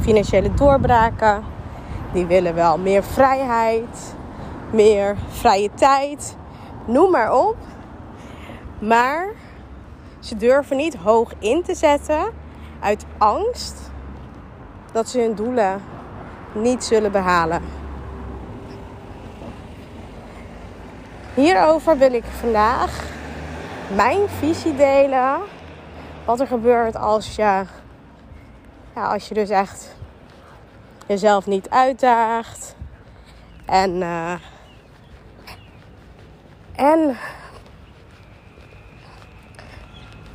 financiële 0.00 0.54
doorbraken, 0.54 1.44
die 2.12 2.26
willen 2.26 2.54
wel 2.54 2.78
meer 2.78 3.02
vrijheid, 3.02 4.14
meer 4.70 5.16
vrije 5.28 5.70
tijd, 5.74 6.36
noem 6.86 7.10
maar 7.10 7.32
op. 7.32 7.56
Maar 8.78 9.26
ze 10.18 10.36
durven 10.36 10.76
niet 10.76 10.96
hoog 10.96 11.32
in 11.38 11.62
te 11.62 11.74
zetten 11.74 12.32
uit 12.80 13.06
angst 13.18 13.90
dat 14.92 15.08
ze 15.08 15.20
hun 15.20 15.34
doelen 15.34 15.82
niet 16.52 16.84
zullen 16.84 17.12
behalen. 17.12 17.62
Hierover 21.34 21.98
wil 21.98 22.12
ik 22.12 22.24
vandaag 22.24 23.04
mijn 23.94 24.28
visie 24.28 24.76
delen. 24.76 25.38
Wat 26.24 26.40
er 26.40 26.46
gebeurt 26.46 26.96
als 26.96 27.36
je, 27.36 27.42
ja, 28.94 29.04
als 29.12 29.28
je 29.28 29.34
dus 29.34 29.48
echt 29.50 29.96
jezelf 31.10 31.46
niet 31.46 31.70
uitdaagt. 31.70 32.76
En, 33.66 33.90
uh, 33.96 34.34
en 36.72 37.16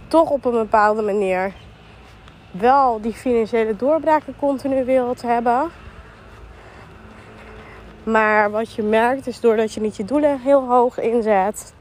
toch 0.08 0.30
op 0.30 0.46
een 0.46 0.52
bepaalde 0.52 1.02
manier 1.02 1.54
wel 2.52 3.02
die 3.02 3.14
financiële 3.14 3.76
doorbraken 3.76 4.36
continu 4.40 4.86
wilt 4.86 5.22
hebben. 5.22 5.72
Maar 8.04 8.52
wat 8.52 8.74
je 8.74 8.84
merkt 8.84 9.28
is 9.28 9.40
doordat 9.40 9.74
je 9.74 9.82
niet 9.82 9.96
je 9.96 10.06
doelen 10.06 10.40
heel 10.40 10.68
hoog 10.68 11.00
inzet. 11.00 11.74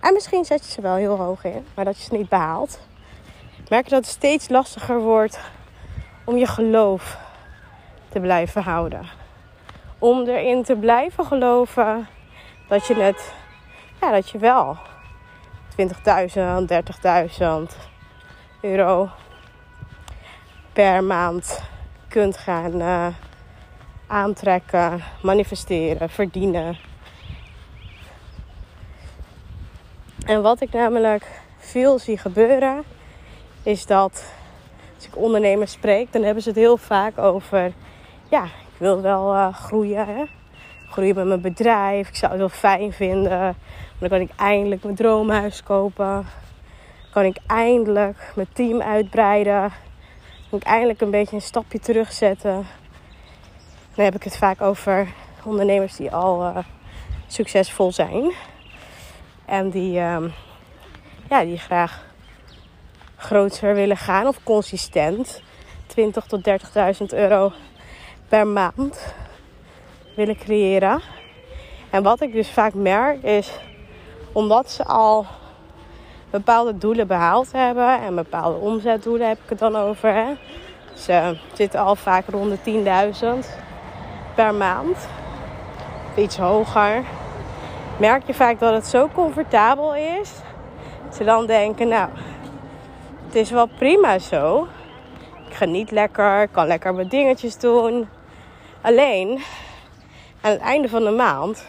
En 0.00 0.12
misschien 0.12 0.44
zet 0.44 0.64
je 0.64 0.70
ze 0.70 0.80
wel 0.80 0.94
heel 0.94 1.16
hoog 1.16 1.44
in, 1.44 1.66
maar 1.74 1.84
dat 1.84 1.96
je 1.96 2.02
ze 2.02 2.16
niet 2.16 2.28
behaalt. 2.28 2.80
Merk 3.68 3.84
je 3.84 3.90
dat 3.90 4.04
het 4.04 4.14
steeds 4.14 4.48
lastiger 4.48 5.00
wordt 5.00 5.40
om 6.24 6.36
je 6.36 6.46
geloof 6.46 7.28
te 8.10 8.20
blijven 8.20 8.62
houden. 8.62 9.06
Om 9.98 10.26
erin 10.26 10.62
te 10.62 10.76
blijven 10.76 11.24
geloven 11.24 12.08
dat 12.68 12.86
je 12.86 12.94
net, 12.94 13.32
ja, 14.00 14.10
dat 14.10 14.30
je 14.30 14.38
wel 14.38 14.76
20.000, 15.70 15.86
30.000 17.72 17.76
euro 18.60 19.08
per 20.72 21.04
maand 21.04 21.62
kunt 22.08 22.36
gaan 22.36 22.80
uh, 22.80 23.06
aantrekken, 24.06 25.02
manifesteren, 25.22 26.10
verdienen. 26.10 26.78
En 30.26 30.42
wat 30.42 30.60
ik 30.60 30.72
namelijk 30.72 31.26
veel 31.58 31.98
zie 31.98 32.18
gebeuren, 32.18 32.82
is 33.62 33.86
dat 33.86 34.24
als 34.96 35.06
ik 35.06 35.16
ondernemers 35.16 35.72
spreek, 35.72 36.12
dan 36.12 36.22
hebben 36.22 36.42
ze 36.42 36.48
het 36.48 36.58
heel 36.58 36.76
vaak 36.76 37.18
over: 37.18 37.72
ja, 38.30 38.44
ik 38.44 38.78
wil 38.78 39.00
wel 39.00 39.34
uh, 39.34 39.54
groeien. 39.54 40.06
Hè? 40.06 40.24
Groeien 40.88 41.14
met 41.14 41.26
mijn 41.26 41.40
bedrijf. 41.40 42.08
Ik 42.08 42.16
zou 42.16 42.30
het 42.30 42.40
wel 42.40 42.48
fijn 42.48 42.92
vinden. 42.92 43.56
Dan 43.98 44.08
kan 44.08 44.20
ik 44.20 44.30
eindelijk 44.36 44.82
mijn 44.82 44.94
droomhuis 44.94 45.62
kopen. 45.62 46.26
kan 47.12 47.24
ik 47.24 47.36
eindelijk 47.46 48.32
mijn 48.34 48.48
team 48.52 48.80
uitbreiden. 48.80 49.72
Kan 50.50 50.58
ik 50.58 50.64
eindelijk 50.64 51.00
een 51.00 51.10
beetje 51.10 51.36
een 51.36 51.42
stapje 51.42 51.78
terugzetten. 51.78 52.66
Dan 53.94 54.04
heb 54.04 54.14
ik 54.14 54.22
het 54.22 54.36
vaak 54.36 54.60
over 54.60 55.08
ondernemers 55.44 55.96
die 55.96 56.12
al 56.12 56.42
uh, 56.42 56.56
succesvol 57.26 57.92
zijn. 57.92 58.32
En 59.44 59.70
die, 59.70 59.98
uh, 59.98 60.24
ja, 61.28 61.44
die 61.44 61.58
graag 61.58 62.04
groter 63.16 63.74
willen 63.74 63.96
gaan 63.96 64.26
of 64.26 64.42
consistent 64.42 65.42
20 65.86 66.26
tot 66.26 66.48
30.000 66.48 67.06
euro 67.08 67.52
per 68.30 68.46
maand 68.46 69.14
willen 70.16 70.36
creëren. 70.36 71.00
En 71.90 72.02
wat 72.02 72.20
ik 72.20 72.32
dus 72.32 72.50
vaak 72.50 72.74
merk 72.74 73.22
is 73.22 73.58
omdat 74.32 74.70
ze 74.70 74.84
al 74.84 75.26
bepaalde 76.30 76.78
doelen 76.78 77.06
behaald 77.06 77.52
hebben 77.52 78.00
en 78.00 78.14
bepaalde 78.14 78.58
omzetdoelen 78.58 79.28
heb 79.28 79.38
ik 79.42 79.48
het 79.48 79.58
dan 79.58 79.76
over. 79.76 80.38
Ze 80.94 81.36
zitten 81.52 81.80
al 81.80 81.96
vaak 81.96 82.24
rond 82.28 82.64
de 82.64 83.42
10.000 83.44 83.48
per 84.34 84.54
maand, 84.54 84.96
iets 86.16 86.36
hoger. 86.36 87.04
Merk 87.98 88.26
je 88.26 88.34
vaak 88.34 88.58
dat 88.58 88.74
het 88.74 88.86
zo 88.86 89.08
comfortabel 89.14 89.94
is. 89.94 90.32
Ze 91.12 91.24
dan 91.24 91.46
denken, 91.46 91.88
nou, 91.88 92.08
het 93.26 93.34
is 93.34 93.50
wel 93.50 93.66
prima 93.78 94.18
zo. 94.18 94.68
Ik 95.48 95.54
geniet 95.54 95.90
lekker, 95.90 96.48
kan 96.48 96.66
lekker 96.66 96.94
mijn 96.94 97.08
dingetjes 97.08 97.58
doen. 97.58 98.08
Alleen, 98.82 99.42
aan 100.40 100.50
het 100.50 100.60
einde 100.60 100.88
van 100.88 101.04
de 101.04 101.10
maand 101.10 101.66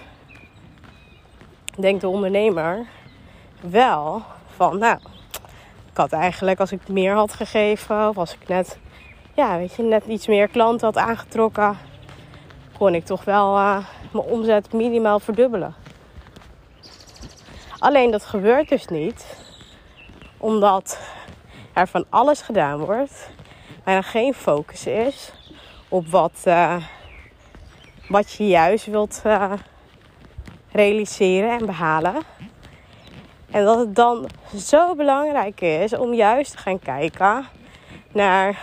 denkt 1.80 2.02
de 2.02 2.08
ondernemer 2.08 2.86
wel 3.60 4.22
van, 4.56 4.78
nou, 4.78 5.00
ik 5.92 5.98
had 5.98 6.12
eigenlijk 6.12 6.60
als 6.60 6.72
ik 6.72 6.88
meer 6.88 7.14
had 7.14 7.34
gegeven, 7.34 8.10
of 8.10 8.18
als 8.18 8.34
ik 8.34 8.48
net, 8.48 8.78
ja, 9.34 9.58
weet 9.58 9.76
je, 9.76 9.84
net 9.84 10.06
iets 10.06 10.28
meer 10.28 10.48
klanten 10.48 10.86
had 10.86 10.98
aangetrokken, 10.98 11.78
kon 12.78 12.96
ik 12.96 13.06
toch 13.06 13.24
wel 13.24 13.58
uh, 13.58 13.78
mijn 14.12 14.26
omzet 14.26 14.74
minimaal 14.74 15.20
verdubbelen. 15.20 15.76
Alleen 17.80 18.12
dat 18.12 18.26
gebeurt 18.26 18.70
dus 18.70 18.88
niet, 18.88 19.38
omdat 20.38 21.00
er 21.74 21.88
van 21.88 22.06
alles 22.10 22.42
gedaan 22.42 22.78
wordt, 22.78 23.30
er 23.84 24.04
geen 24.04 24.34
focus 24.34 24.86
is 24.86 25.34
op 25.90 26.08
wat, 26.08 26.44
uh, 26.48 26.76
wat 28.12 28.32
je 28.32 28.48
juist 28.48 28.86
wilt 28.86 29.22
uh, 29.26 29.54
realiseren 30.72 31.60
en 31.60 31.66
behalen. 31.66 32.16
En 33.52 33.66
dat 33.66 33.78
het 33.78 33.96
dan 33.96 34.30
zo 34.56 34.96
belangrijk 34.96 35.62
is 35.62 35.94
om 35.94 36.14
juist 36.14 36.52
te 36.52 36.58
gaan 36.58 36.80
kijken 36.80 37.46
naar 38.12 38.60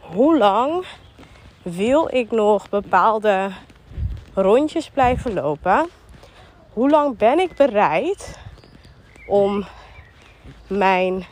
hoe 0.00 0.38
lang 0.38 0.84
wil 1.62 2.08
ik 2.14 2.30
nog 2.30 2.68
bepaalde 2.68 3.50
rondjes 4.34 4.90
blijven 4.90 5.34
lopen. 5.34 5.88
Hoe 6.72 6.90
lang 6.90 7.16
ben 7.16 7.38
ik 7.38 7.54
bereid 7.54 8.38
om 9.28 9.66
mijn 10.66 11.26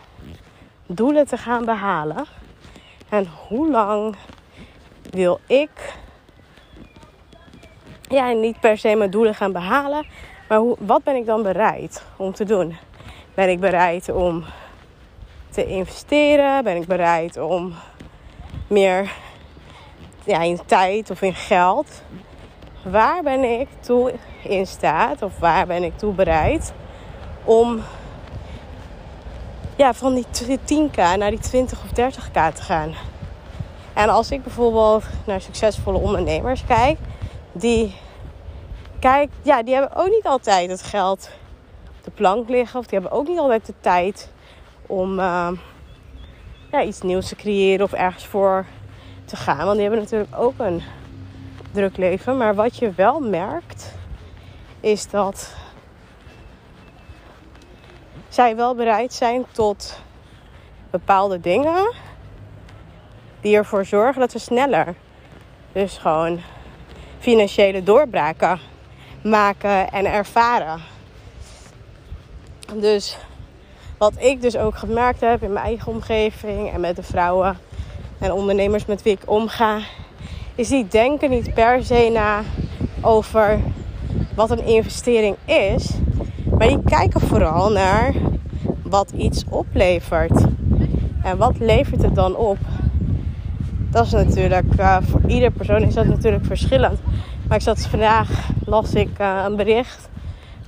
doelen 0.87 1.27
te 1.27 1.37
gaan 1.37 1.65
behalen? 1.65 2.25
En 3.09 3.29
hoe 3.49 3.71
lang 3.71 4.17
wil 5.11 5.41
ik 5.47 5.95
ja, 8.09 8.33
niet 8.33 8.61
per 8.61 8.78
se 8.78 8.94
mijn 8.94 9.11
doelen 9.11 9.34
gaan 9.34 9.53
behalen, 9.53 10.06
maar 10.49 10.61
wat 10.78 11.03
ben 11.05 11.17
ik 11.17 11.27
dan 11.27 11.43
bereid 11.43 12.05
om 12.17 12.33
te 12.33 12.44
doen? 12.44 12.77
Ben 13.34 13.50
ik 13.50 13.61
bereid 13.61 14.08
om 14.12 14.44
te 15.50 15.67
investeren? 15.67 16.64
Ben 16.64 16.76
ik 16.76 16.87
bereid 16.87 17.37
om 17.37 17.75
meer 18.67 19.12
ja, 20.25 20.41
in 20.41 20.61
tijd 20.67 21.11
of 21.11 21.23
in 21.23 21.35
geld? 21.35 22.03
Waar 22.82 23.23
ben 23.23 23.61
ik 23.61 23.69
toe 23.81 24.12
in 24.43 24.67
staat 24.67 25.23
of 25.23 25.38
waar 25.38 25.67
ben 25.67 25.82
ik 25.82 25.99
toe 25.99 26.12
bereid 26.12 26.73
om 27.44 27.82
ja, 29.76 29.94
van 29.94 30.14
die 30.14 30.58
10k 30.61 30.97
naar 30.97 31.31
die 31.31 31.38
20 31.38 31.82
of 31.82 31.91
30k 31.91 32.55
te 32.55 32.62
gaan? 32.62 32.94
En 33.94 34.08
als 34.08 34.31
ik 34.31 34.43
bijvoorbeeld 34.43 35.05
naar 35.25 35.41
succesvolle 35.41 35.99
ondernemers 35.99 36.64
kijk, 36.67 36.99
die 37.61 37.94
kijk, 38.99 39.31
ja, 39.43 39.62
die 39.62 39.75
hebben 39.75 39.97
ook 39.97 40.08
niet 40.08 40.26
altijd 40.26 40.70
het 40.70 40.82
geld 40.82 41.31
op 41.88 42.05
de 42.05 42.11
plank 42.11 42.49
liggen. 42.49 42.79
Of 42.79 42.87
die 42.87 42.99
hebben 42.99 43.19
ook 43.19 43.29
niet 43.29 43.38
altijd 43.38 43.67
de 43.67 43.75
tijd 43.81 44.32
om 44.87 45.19
uh, 45.19 45.50
ja, 46.70 46.82
iets 46.82 47.00
nieuws 47.00 47.29
te 47.29 47.37
creëren 47.37 47.85
of 47.85 47.93
ergens 47.93 48.26
voor 48.26 48.67
te 49.25 49.37
gaan. 49.37 49.64
Want 49.64 49.73
die 49.73 49.81
hebben 49.81 50.00
natuurlijk 50.00 50.37
ook 50.37 50.58
een 50.58 50.82
druk 51.73 51.97
leven. 51.97 52.37
Maar 52.37 52.55
wat 52.55 52.76
je 52.76 52.91
wel 52.91 53.20
merkt, 53.20 53.94
is 54.81 55.11
dat 55.11 55.55
zij 58.29 58.56
wel 58.56 58.75
bereid 58.75 59.12
zijn 59.12 59.44
tot 59.53 60.00
bepaalde 60.91 61.41
dingen 61.41 61.94
die 63.41 63.56
ervoor 63.56 63.85
zorgen 63.85 64.20
dat 64.20 64.31
ze 64.31 64.38
sneller 64.38 64.94
dus 65.73 65.99
gewoon 65.99 66.41
financiële 67.26 67.82
doorbraken 67.82 68.58
maken 69.23 69.90
en 69.90 70.12
ervaren. 70.12 70.81
Dus 72.75 73.19
wat 73.99 74.12
ik 74.19 74.43
dus 74.43 74.56
ook 74.56 74.76
gemerkt 74.76 75.20
heb 75.20 75.43
in 75.43 75.52
mijn 75.52 75.67
eigen 75.67 75.93
omgeving 75.93 76.73
en 76.73 76.81
met 76.81 76.96
de 76.96 77.02
vrouwen 77.02 77.58
en 78.19 78.32
ondernemers 78.32 78.87
met 78.87 79.02
wie 79.02 79.12
ik 79.12 79.31
omga, 79.31 79.78
is 80.55 80.69
die 80.69 80.87
denken 80.88 81.31
niet 81.31 81.55
per 81.55 81.84
se 81.84 82.11
na 82.12 82.43
over 83.00 83.61
wat 84.34 84.50
een 84.50 84.64
investering 84.64 85.37
is, 85.44 85.90
maar 86.58 86.69
die 86.69 86.82
kijken 86.84 87.20
vooral 87.20 87.70
naar 87.70 88.14
wat 88.82 89.11
iets 89.11 89.44
oplevert. 89.49 90.44
En 91.22 91.37
wat 91.37 91.58
levert 91.58 92.02
het 92.02 92.14
dan 92.14 92.37
op? 92.37 92.58
Dat 93.90 94.06
is 94.06 94.12
natuurlijk, 94.12 94.67
uh, 94.81 94.96
voor 95.00 95.20
ieder 95.26 95.50
persoon 95.50 95.82
is 95.82 95.94
dat 95.94 96.06
natuurlijk 96.06 96.44
verschillend. 96.44 96.99
Maar 97.48 97.56
ik 97.56 97.62
zat 97.62 97.87
vandaag, 97.87 98.28
las 98.64 98.94
ik 98.94 99.19
uh, 99.20 99.43
een 99.44 99.56
bericht 99.56 100.08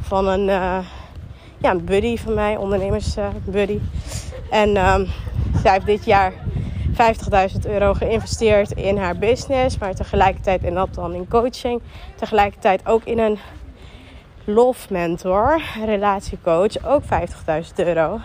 van 0.00 0.26
een, 0.26 0.48
uh, 0.48 0.78
ja, 1.58 1.70
een 1.70 1.84
buddy 1.84 2.16
van 2.16 2.34
mij, 2.34 2.56
ondernemersbuddy. 2.56 3.80
en 4.50 4.76
um, 4.76 5.08
zij 5.62 5.72
heeft 5.72 5.86
dit 5.86 6.04
jaar 6.04 6.32
50.000 7.52 7.70
euro 7.70 7.94
geïnvesteerd 7.94 8.72
in 8.72 8.96
haar 8.96 9.16
business. 9.16 9.78
Maar 9.78 9.94
tegelijkertijd 9.94 10.62
in 10.62 10.74
dat 10.74 10.94
dan 10.94 11.14
in 11.14 11.28
coaching. 11.28 11.80
Tegelijkertijd 12.14 12.86
ook 12.86 13.04
in 13.04 13.18
een 13.18 13.38
love 14.44 14.92
mentor, 14.92 15.60
relatiecoach, 15.84 16.86
ook 16.86 17.02
50.000 17.02 17.08
euro. 17.74 18.20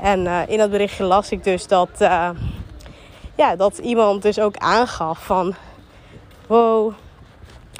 En 0.00 0.20
uh, 0.24 0.40
in 0.46 0.58
dat 0.58 0.70
berichtje 0.70 1.04
las 1.04 1.30
ik 1.30 1.44
dus 1.44 1.66
dat, 1.66 1.90
ja, 3.36 3.56
dat 3.56 3.78
iemand 3.78 4.22
dus 4.22 4.40
ook 4.40 4.56
aangaf 4.56 5.24
van... 5.24 5.54
Wow, 6.46 6.92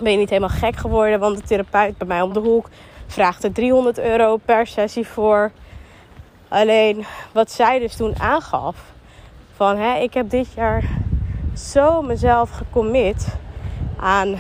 ben 0.02 0.12
je 0.12 0.18
niet 0.18 0.30
helemaal 0.30 0.56
gek 0.56 0.76
geworden? 0.76 1.20
Want 1.20 1.36
de 1.36 1.42
therapeut 1.42 1.98
bij 1.98 2.06
mij 2.06 2.22
om 2.22 2.32
de 2.32 2.40
hoek 2.40 2.68
vraagt 3.06 3.44
er 3.44 3.52
300 3.52 3.98
euro 3.98 4.36
per 4.36 4.66
sessie 4.66 5.06
voor. 5.06 5.50
Alleen 6.48 7.04
wat 7.32 7.50
zij 7.50 7.78
dus 7.78 7.96
toen 7.96 8.20
aangaf... 8.20 8.90
Van, 9.56 9.76
hè, 9.76 9.98
ik 9.98 10.14
heb 10.14 10.30
dit 10.30 10.52
jaar 10.52 10.84
zo 11.56 12.02
mezelf 12.02 12.50
gecommit 12.50 13.26
aan 13.96 14.36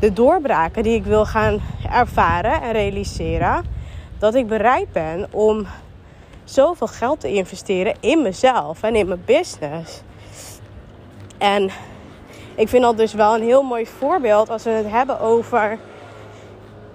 de 0.00 0.12
doorbraken 0.12 0.82
die 0.82 0.94
ik 0.94 1.04
wil 1.04 1.26
gaan 1.26 1.60
ervaren 1.92 2.62
en 2.62 2.72
realiseren. 2.72 3.64
Dat 4.18 4.34
ik 4.34 4.46
bereid 4.46 4.92
ben 4.92 5.26
om 5.30 5.66
zoveel 6.44 6.86
geld 6.86 7.20
te 7.20 7.32
investeren 7.32 7.94
in 8.00 8.22
mezelf 8.22 8.82
en 8.82 8.96
in 8.96 9.08
mijn 9.08 9.22
business. 9.24 10.02
En 11.38 11.70
ik 12.54 12.68
vind 12.68 12.82
dat 12.82 12.96
dus 12.96 13.12
wel 13.12 13.34
een 13.34 13.42
heel 13.42 13.62
mooi 13.62 13.86
voorbeeld 13.86 14.50
als 14.50 14.62
we 14.62 14.70
het 14.70 14.90
hebben 14.90 15.20
over, 15.20 15.78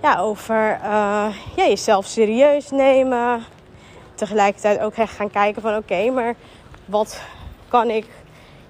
ja, 0.01 0.19
over 0.19 0.79
uh, 0.83 1.27
ja, 1.55 1.67
jezelf 1.67 2.05
serieus 2.05 2.71
nemen. 2.71 3.43
Tegelijkertijd 4.15 4.79
ook 4.79 4.93
echt 4.93 5.15
gaan 5.15 5.31
kijken 5.31 5.61
van 5.61 5.75
oké, 5.75 6.09
maar 6.09 6.35
wat 6.85 7.21
kan 7.67 7.89
ik, 7.89 8.05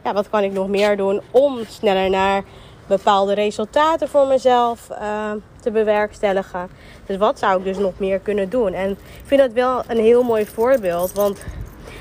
ja, 0.03 0.13
wat 0.13 0.29
kan 0.29 0.43
ik 0.43 0.51
nog 0.51 0.67
meer 0.67 0.97
doen 0.97 1.21
om 1.31 1.59
sneller 1.67 2.09
naar 2.09 2.43
bepaalde 2.87 3.33
resultaten 3.33 4.09
voor 4.09 4.27
mezelf 4.27 4.87
uh, 4.91 5.31
te 5.61 5.71
bewerkstelligen. 5.71 6.69
Dus 7.05 7.17
wat 7.17 7.39
zou 7.39 7.57
ik 7.57 7.63
dus 7.63 7.77
nog 7.77 7.93
meer 7.97 8.19
kunnen 8.19 8.49
doen? 8.49 8.73
En 8.73 8.89
ik 8.91 9.23
vind 9.23 9.41
dat 9.41 9.53
wel 9.53 9.83
een 9.87 9.99
heel 9.99 10.23
mooi 10.23 10.45
voorbeeld. 10.45 11.13
Want 11.13 11.45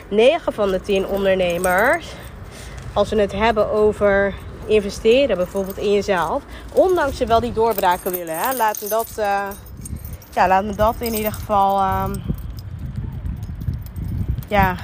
9 0.09 0.53
van 0.53 0.71
de 0.71 0.81
10 0.81 1.07
ondernemers, 1.07 2.13
als 2.93 3.11
we 3.11 3.21
het 3.21 3.33
hebben 3.33 3.71
over 3.71 4.35
investeren, 4.67 5.37
bijvoorbeeld 5.37 5.79
in 5.79 5.93
jezelf, 5.93 6.43
ondanks 6.73 7.17
ze 7.17 7.27
wel 7.27 7.41
die 7.41 7.53
doorbraken 7.53 8.11
willen, 8.11 8.39
hè, 8.39 8.57
laat 8.57 8.81
me 8.83 8.89
dat, 8.89 9.09
uh, 9.19 9.49
ja, 10.35 10.49
laat 10.49 10.65
me 10.65 10.75
dat 10.75 10.95
in 10.99 11.15
ieder 11.15 11.33
geval, 11.33 12.03
um, 12.05 12.23
ja, 14.49 14.77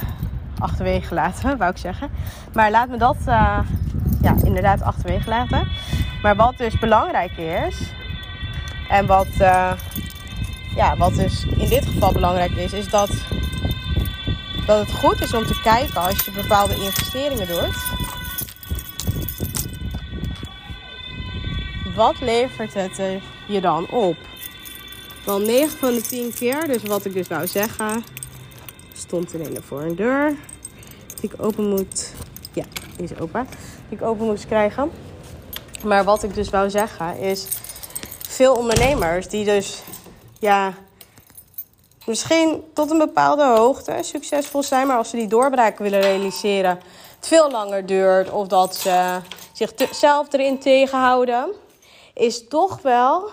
achterwege 0.59 1.13
laten, 1.13 1.57
wou 1.57 1.71
ik 1.71 1.77
zeggen. 1.77 2.09
Maar 2.53 2.71
laat 2.71 2.89
me 2.89 2.97
dat 2.97 3.17
uh, 3.27 3.59
ja, 4.21 4.35
inderdaad 4.43 4.81
achterwege 4.81 5.29
laten. 5.29 5.67
Maar 6.21 6.35
wat 6.35 6.57
dus 6.57 6.79
belangrijk 6.79 7.37
is, 7.37 7.91
en 8.89 9.05
wat, 9.05 9.27
uh, 9.39 9.71
ja, 10.75 10.97
wat 10.97 11.15
dus 11.15 11.45
in 11.45 11.69
dit 11.69 11.85
geval 11.85 12.11
belangrijk 12.11 12.51
is, 12.51 12.73
is 12.73 12.89
dat, 12.89 13.09
dat 14.65 14.79
het 14.79 14.91
goed 14.91 15.21
is 15.21 15.33
om 15.33 15.45
te 15.45 15.59
kijken 15.63 16.01
als 16.01 16.25
je 16.25 16.31
bepaalde 16.31 16.75
investeringen 16.75 17.47
doet. 17.47 18.00
Wat 22.01 22.19
levert 22.19 22.73
het 22.73 23.01
je 23.47 23.61
dan 23.61 23.89
op? 23.89 24.15
Wel 25.25 25.39
9 25.39 25.79
van 25.79 25.93
de 25.93 26.01
10 26.01 26.33
keer, 26.33 26.67
dus 26.67 26.83
wat 26.83 27.05
ik 27.05 27.13
dus 27.13 27.27
wou 27.27 27.47
zeggen, 27.47 28.03
stond 28.93 29.33
er 29.33 29.63
voor 29.63 29.81
een 29.81 29.95
deur 29.95 30.35
die 31.19 31.29
ik 31.31 31.43
open 31.43 31.69
moet. 31.69 32.13
Ja, 32.53 32.63
die 32.95 33.03
is 33.03 33.19
open. 33.19 33.47
Die 33.89 33.97
ik 33.97 34.03
open 34.03 34.25
moest 34.25 34.45
krijgen. 34.45 34.91
Maar 35.83 36.03
wat 36.03 36.23
ik 36.23 36.33
dus 36.33 36.49
wou 36.49 36.69
zeggen 36.69 37.17
is. 37.17 37.47
Veel 38.27 38.55
ondernemers 38.55 39.27
die 39.27 39.45
dus. 39.45 39.81
Ja. 40.39 40.73
Misschien 42.05 42.63
tot 42.73 42.91
een 42.91 42.97
bepaalde 42.97 43.45
hoogte 43.45 43.97
succesvol 44.01 44.63
zijn. 44.63 44.87
Maar 44.87 44.97
als 44.97 45.09
ze 45.09 45.15
die 45.15 45.27
doorbraak 45.27 45.77
willen 45.77 46.01
realiseren. 46.01 46.79
Het 47.15 47.27
veel 47.27 47.51
langer 47.51 47.85
duurt. 47.85 48.29
Of 48.29 48.47
dat 48.47 48.75
ze 48.75 49.19
zichzelf 49.53 50.33
erin 50.33 50.59
tegenhouden. 50.59 51.69
Is 52.13 52.47
toch 52.47 52.81
wel. 52.81 53.29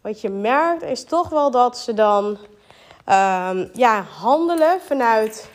Wat 0.00 0.20
je 0.20 0.28
merkt 0.28 0.82
is 0.82 1.04
toch 1.04 1.28
wel 1.28 1.50
dat 1.50 1.78
ze 1.78 1.94
dan. 1.94 2.24
Um, 3.10 3.70
ja, 3.72 4.02
handelen 4.18 4.80
vanuit 4.80 5.48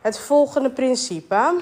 het 0.00 0.18
volgende 0.18 0.70
principe. 0.70 1.60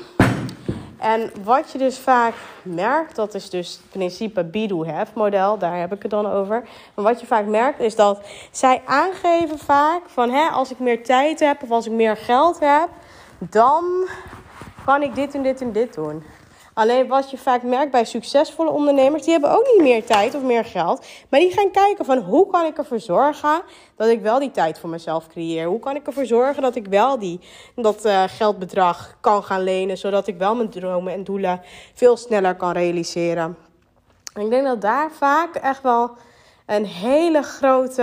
En 0.98 1.32
wat 1.44 1.70
je 1.72 1.78
dus 1.78 1.98
vaak 1.98 2.34
merkt, 2.62 3.16
dat 3.16 3.34
is 3.34 3.50
dus 3.50 3.72
het 3.72 3.90
principe 3.90 4.44
be 4.44 4.66
do 4.66 4.86
have 4.86 5.12
model, 5.14 5.58
daar 5.58 5.78
heb 5.78 5.92
ik 5.92 6.02
het 6.02 6.10
dan 6.10 6.26
over. 6.30 6.68
Maar 6.94 7.04
wat 7.04 7.20
je 7.20 7.26
vaak 7.26 7.46
merkt 7.46 7.80
is 7.80 7.96
dat 7.96 8.20
zij 8.50 8.82
aangeven 8.84 9.58
vaak 9.58 10.00
van 10.06 10.30
hè, 10.30 10.48
als 10.48 10.70
ik 10.70 10.78
meer 10.78 11.04
tijd 11.04 11.40
heb 11.40 11.62
of 11.62 11.70
als 11.70 11.86
ik 11.86 11.92
meer 11.92 12.16
geld 12.16 12.58
heb, 12.60 12.88
dan 13.38 13.84
kan 14.84 15.02
ik 15.02 15.14
dit 15.14 15.34
en 15.34 15.42
dit 15.42 15.60
en 15.60 15.72
dit 15.72 15.94
doen. 15.94 16.22
Alleen 16.78 17.08
wat 17.08 17.30
je 17.30 17.38
vaak 17.38 17.62
merkt 17.62 17.90
bij 17.90 18.04
succesvolle 18.04 18.70
ondernemers, 18.70 19.22
die 19.22 19.32
hebben 19.32 19.50
ook 19.50 19.66
niet 19.66 19.82
meer 19.82 20.04
tijd 20.04 20.34
of 20.34 20.42
meer 20.42 20.64
geld. 20.64 21.06
Maar 21.28 21.40
die 21.40 21.52
gaan 21.52 21.70
kijken 21.70 22.04
van 22.04 22.18
hoe 22.18 22.46
kan 22.46 22.64
ik 22.64 22.78
ervoor 22.78 23.00
zorgen 23.00 23.62
dat 23.96 24.08
ik 24.08 24.20
wel 24.20 24.38
die 24.38 24.50
tijd 24.50 24.78
voor 24.78 24.88
mezelf 24.88 25.26
creëer. 25.26 25.66
Hoe 25.66 25.78
kan 25.78 25.96
ik 25.96 26.06
ervoor 26.06 26.26
zorgen 26.26 26.62
dat 26.62 26.74
ik 26.74 26.86
wel 26.86 27.18
die, 27.18 27.40
dat 27.74 28.06
uh, 28.06 28.24
geldbedrag 28.26 29.16
kan 29.20 29.44
gaan 29.44 29.62
lenen. 29.62 29.98
Zodat 29.98 30.26
ik 30.26 30.38
wel 30.38 30.54
mijn 30.54 30.70
dromen 30.70 31.12
en 31.12 31.24
doelen 31.24 31.60
veel 31.94 32.16
sneller 32.16 32.56
kan 32.56 32.72
realiseren. 32.72 33.56
En 34.32 34.42
ik 34.42 34.50
denk 34.50 34.64
dat 34.64 34.80
daar 34.80 35.10
vaak 35.10 35.54
echt 35.54 35.82
wel 35.82 36.10
een 36.66 36.86
hele 36.86 37.42
grote, 37.42 38.02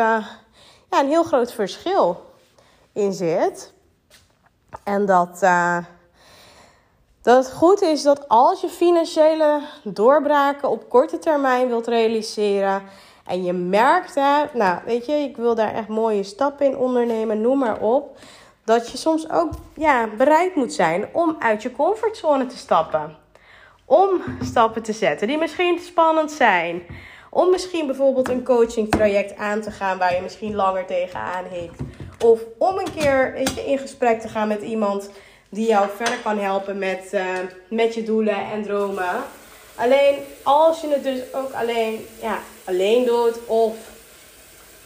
ja, 0.89 0.99
een 0.99 1.07
heel 1.07 1.23
groot 1.23 1.53
verschil 1.53 2.23
in 2.93 3.13
zit. 3.13 3.73
En 4.83 5.05
dat... 5.05 5.39
Uh, 5.43 5.77
dat 7.25 7.45
het 7.45 7.53
goed 7.53 7.81
is 7.81 8.03
dat 8.03 8.27
als 8.27 8.61
je 8.61 8.67
financiële 8.67 9.61
doorbraken 9.83 10.69
op 10.69 10.89
korte 10.89 11.19
termijn 11.19 11.67
wilt 11.67 11.87
realiseren 11.87 12.83
en 13.25 13.43
je 13.43 13.53
merkt, 13.53 14.15
hè, 14.15 14.43
nou 14.53 14.79
weet 14.85 15.05
je, 15.05 15.13
ik 15.13 15.37
wil 15.37 15.55
daar 15.55 15.73
echt 15.73 15.87
mooie 15.87 16.23
stappen 16.23 16.65
in 16.65 16.77
ondernemen, 16.77 17.41
noem 17.41 17.57
maar 17.57 17.79
op, 17.79 18.17
dat 18.63 18.91
je 18.91 18.97
soms 18.97 19.29
ook 19.29 19.49
ja, 19.75 20.07
bereid 20.17 20.55
moet 20.55 20.73
zijn 20.73 21.05
om 21.13 21.35
uit 21.39 21.61
je 21.61 21.71
comfortzone 21.71 22.45
te 22.45 22.57
stappen. 22.57 23.17
Om 23.85 24.21
stappen 24.41 24.83
te 24.83 24.93
zetten 24.93 25.27
die 25.27 25.37
misschien 25.37 25.79
spannend 25.79 26.31
zijn. 26.31 26.83
Om 27.29 27.49
misschien 27.49 27.85
bijvoorbeeld 27.85 28.29
een 28.29 28.43
coaching 28.43 28.91
traject 28.91 29.37
aan 29.37 29.61
te 29.61 29.71
gaan 29.71 29.97
waar 29.97 30.15
je 30.15 30.21
misschien 30.21 30.55
langer 30.55 30.85
tegenaan 30.85 31.45
hikt. 31.45 31.79
Of 32.25 32.41
om 32.57 32.77
een 32.77 32.93
keer 32.95 33.35
in 33.65 33.77
gesprek 33.77 34.21
te 34.21 34.27
gaan 34.27 34.47
met 34.47 34.61
iemand 34.61 35.09
die 35.55 35.67
jou 35.67 35.87
verder 35.95 36.17
kan 36.23 36.39
helpen 36.39 36.77
met, 36.77 37.09
uh, 37.11 37.23
met 37.69 37.93
je 37.93 38.03
doelen 38.03 38.51
en 38.51 38.63
dromen. 38.63 39.23
Alleen 39.75 40.15
als 40.43 40.81
je 40.81 40.87
het 40.87 41.03
dus 41.03 41.19
ook 41.33 41.51
alleen, 41.53 42.07
ja, 42.21 42.39
alleen 42.63 43.05
doet 43.05 43.45
of 43.45 43.75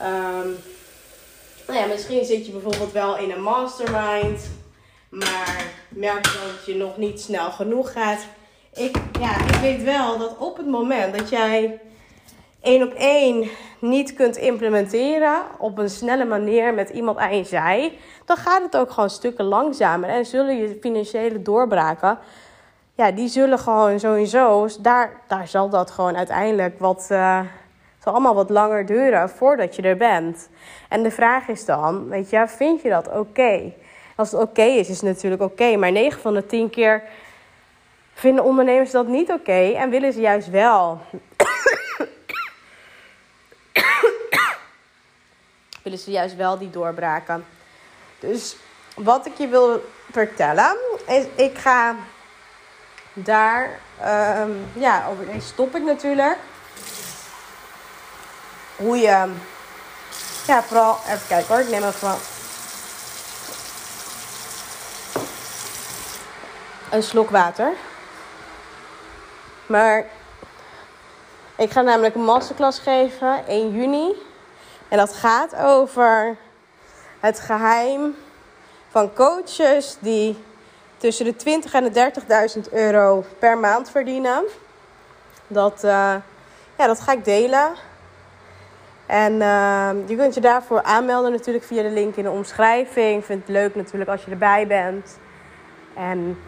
um, 0.01 0.57
nou 1.67 1.79
ja, 1.79 1.85
misschien 1.85 2.25
zit 2.25 2.45
je 2.45 2.51
bijvoorbeeld 2.51 2.91
wel 2.91 3.17
in 3.17 3.31
een 3.31 3.41
mastermind, 3.41 4.49
maar 5.09 5.63
merk 5.89 6.23
dat 6.23 6.65
je 6.65 6.75
nog 6.75 6.97
niet 6.97 7.21
snel 7.21 7.51
genoeg 7.51 7.91
gaat. 7.91 8.25
Ik, 8.73 8.97
ja, 9.19 9.45
ik 9.45 9.55
weet 9.55 9.83
wel 9.83 10.17
dat 10.17 10.37
op 10.37 10.57
het 10.57 10.67
moment 10.67 11.17
dat 11.17 11.29
jij 11.29 11.79
één 12.61 12.83
op 12.83 12.93
één 12.93 13.49
niet 13.79 14.13
kunt 14.13 14.37
implementeren 14.37 15.41
op 15.57 15.77
een 15.77 15.89
snelle 15.89 16.25
manier 16.25 16.73
met 16.73 16.89
iemand 16.89 17.17
aan 17.17 17.37
je 17.37 17.43
zij, 17.43 17.97
dan 18.25 18.37
gaat 18.37 18.61
het 18.61 18.77
ook 18.77 18.91
gewoon 18.91 19.09
stukken 19.09 19.45
langzamer 19.45 20.09
en 20.09 20.25
zullen 20.25 20.57
je 20.57 20.77
financiële 20.81 21.41
doorbraken 21.41 22.19
ja, 22.99 23.11
die 23.11 23.27
zullen 23.27 23.59
gewoon 23.59 23.99
sowieso, 23.99 24.67
daar, 24.79 25.11
daar 25.27 25.47
zal 25.47 25.69
dat 25.69 25.91
gewoon 25.91 26.17
uiteindelijk 26.17 26.79
wat, 26.79 27.07
uh, 27.11 27.39
zal 28.03 28.13
allemaal 28.13 28.35
wat 28.35 28.49
langer 28.49 28.85
duren 28.85 29.29
voordat 29.29 29.75
je 29.75 29.81
er 29.81 29.97
bent. 29.97 30.49
En 30.89 31.03
de 31.03 31.11
vraag 31.11 31.47
is 31.47 31.65
dan, 31.65 32.09
weet 32.09 32.29
je, 32.29 32.47
vind 32.47 32.81
je 32.81 32.89
dat 32.89 33.09
oké? 33.17 33.73
Als 34.15 34.31
het 34.31 34.41
oké 34.41 34.61
is, 34.61 34.89
is 34.89 35.01
het 35.01 35.09
natuurlijk 35.09 35.41
oké. 35.41 35.75
maar 35.75 35.91
9 35.91 36.21
van 36.21 36.33
de 36.33 36.45
10 36.45 36.69
keer 36.69 37.03
vinden 38.13 38.43
ondernemers 38.43 38.91
dat 38.91 39.07
niet 39.07 39.31
oké 39.31 39.71
en 39.71 39.89
willen 39.89 40.13
ze 40.13 40.21
juist 40.21 40.49
wel. 40.49 40.97
Willen 45.89 46.03
ze 46.03 46.11
juist 46.11 46.35
wel 46.35 46.57
die 46.57 46.69
doorbraken. 46.69 47.45
Dus 48.19 48.55
wat 48.95 49.25
ik 49.25 49.37
je 49.37 49.47
wil 49.47 49.83
vertellen 50.11 50.77
is, 51.07 51.25
ik 51.35 51.57
ga 51.57 51.95
daar, 53.13 53.79
um, 54.39 54.67
ja, 54.73 55.07
over 55.09 55.25
deze 55.25 55.47
stop 55.47 55.75
ik 55.75 55.83
natuurlijk. 55.83 56.37
Hoe 58.75 58.97
je, 58.97 59.33
ja, 60.47 60.63
vooral, 60.63 60.97
even 61.05 61.27
kijken 61.27 61.47
hoor, 61.47 61.63
ik 61.63 61.69
neem 61.69 61.83
even 61.83 62.15
een 66.91 67.03
slok 67.03 67.29
water. 67.29 67.73
Maar 69.65 70.05
ik 71.55 71.71
ga 71.71 71.81
namelijk 71.81 72.15
een 72.15 72.23
masterclass 72.23 72.79
geven 72.79 73.47
1 73.47 73.71
juni. 73.71 74.27
En 74.89 74.97
dat 74.97 75.13
gaat 75.13 75.55
over 75.55 76.37
het 77.19 77.39
geheim 77.39 78.15
van 78.89 79.13
coaches 79.13 79.97
die 79.99 80.37
tussen 80.97 81.25
de 81.25 81.35
20 81.35 81.73
en 81.73 81.91
de 81.91 82.11
30.000 82.67 82.73
euro 82.73 83.25
per 83.39 83.57
maand 83.57 83.89
verdienen. 83.89 84.43
Dat, 85.47 85.83
uh, 85.83 86.15
ja, 86.77 86.87
dat 86.87 86.99
ga 86.99 87.11
ik 87.11 87.25
delen. 87.25 87.71
En 89.05 89.33
uh, 89.33 89.89
je 90.07 90.15
kunt 90.15 90.33
je 90.33 90.41
daarvoor 90.41 90.83
aanmelden 90.83 91.31
natuurlijk 91.31 91.65
via 91.65 91.81
de 91.81 91.89
link 91.89 92.15
in 92.15 92.23
de 92.23 92.31
omschrijving. 92.31 93.19
Ik 93.19 93.25
vind 93.25 93.41
het 93.41 93.49
leuk 93.49 93.75
natuurlijk 93.75 94.09
als 94.09 94.23
je 94.23 94.31
erbij 94.31 94.67
bent. 94.67 95.17
En 95.95 96.39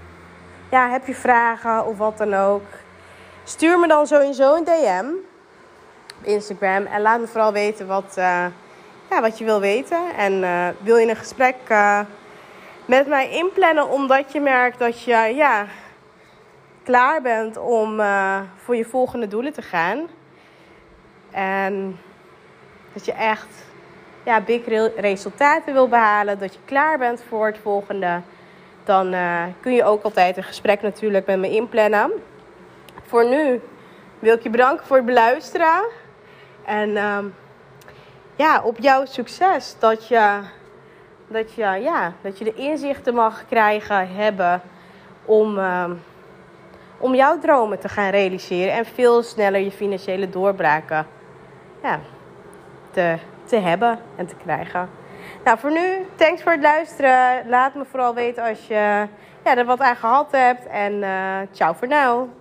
ja, 0.71 0.89
heb 0.89 1.07
je 1.07 1.15
vragen 1.15 1.85
of 1.85 1.97
wat 1.97 2.17
dan 2.17 2.33
ook. 2.33 2.63
Stuur 3.43 3.79
me 3.79 3.87
dan 3.87 4.07
sowieso 4.07 4.55
een 4.55 4.63
DM 4.63 5.05
Instagram. 6.23 6.85
En 6.85 7.01
laat 7.01 7.19
me 7.19 7.27
vooral 7.27 7.53
weten 7.53 7.87
wat, 7.87 8.15
uh, 8.17 8.45
ja, 9.09 9.21
wat 9.21 9.37
je 9.37 9.45
wil 9.45 9.59
weten. 9.59 10.15
En 10.17 10.41
wil 10.81 10.97
je 10.97 11.09
een 11.09 11.15
gesprek 11.15 11.55
met 12.85 13.07
mij 13.07 13.29
inplannen 13.29 13.89
omdat 13.89 14.31
je 14.31 14.39
merkt 14.39 14.79
dat 14.79 15.03
je 15.03 15.33
ja, 15.35 15.65
klaar 16.83 17.21
bent 17.21 17.57
om 17.57 18.01
voor 18.63 18.75
je 18.75 18.85
volgende 18.85 19.27
doelen 19.27 19.53
te 19.53 19.61
gaan. 19.61 20.07
En 21.31 21.99
dat 22.93 23.05
je 23.05 23.13
echt 23.13 23.47
ja, 24.23 24.41
big 24.41 24.65
resultaten 24.95 25.73
wil 25.73 25.87
behalen, 25.87 26.39
dat 26.39 26.53
je 26.53 26.59
klaar 26.65 26.97
bent 26.97 27.23
voor 27.29 27.45
het 27.45 27.57
volgende. 27.61 28.21
Dan 28.83 29.15
kun 29.61 29.73
je 29.73 29.83
ook 29.83 30.03
altijd 30.03 30.37
een 30.37 30.43
gesprek 30.43 30.81
natuurlijk 30.81 31.25
met 31.25 31.39
me 31.39 31.49
inplannen. 31.49 32.11
Voor 33.07 33.29
nu 33.29 33.61
wil 34.19 34.35
ik 34.35 34.43
je 34.43 34.49
bedanken 34.49 34.85
voor 34.85 34.95
het 34.95 35.05
beluisteren. 35.05 35.83
En 36.65 36.89
uh, 36.89 37.17
ja, 38.35 38.61
op 38.63 38.77
jouw 38.79 39.05
succes 39.05 39.75
dat 39.79 40.07
je 40.07 40.39
dat 41.31 41.53
je, 41.53 41.63
ja, 41.63 42.13
dat 42.21 42.37
je 42.37 42.43
de 42.43 42.53
inzichten 42.53 43.13
mag 43.13 43.45
krijgen, 43.47 44.15
hebben 44.15 44.61
om, 45.25 45.57
uh, 45.57 45.89
om 46.97 47.15
jouw 47.15 47.39
dromen 47.39 47.79
te 47.79 47.89
gaan 47.89 48.09
realiseren 48.09 48.73
en 48.73 48.85
veel 48.85 49.23
sneller 49.23 49.61
je 49.61 49.71
financiële 49.71 50.29
doorbraken 50.29 51.07
ja, 51.83 51.99
te, 52.91 53.17
te 53.43 53.55
hebben 53.55 53.99
en 54.15 54.25
te 54.25 54.35
krijgen. 54.35 54.89
Nou, 55.43 55.59
voor 55.59 55.71
nu, 55.71 56.05
thanks 56.15 56.43
voor 56.43 56.51
het 56.51 56.61
luisteren. 56.61 57.49
Laat 57.49 57.75
me 57.75 57.85
vooral 57.85 58.13
weten 58.13 58.43
als 58.43 58.67
je 58.67 59.07
ja, 59.43 59.57
er 59.57 59.65
wat 59.65 59.79
aan 59.79 59.95
gehad 59.95 60.31
hebt. 60.31 60.67
En 60.67 60.93
uh, 60.93 61.37
ciao 61.51 61.73
voor 61.73 61.87
nu. 61.87 62.40